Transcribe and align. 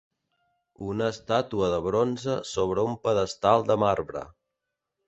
Una 0.93 1.09
estàtua 1.15 1.69
de 1.75 1.79
bronze 1.89 2.39
sobre 2.55 2.89
un 2.91 2.99
pedestal 3.07 3.71
de 3.71 3.79
marbre. 3.87 4.27